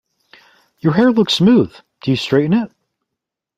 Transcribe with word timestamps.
Your 0.79 0.93
hair 0.93 1.11
looks 1.11 1.35
smooth, 1.35 1.75
do 2.01 2.09
you 2.09 2.17
straighten 2.17 2.53
it? 2.53 2.71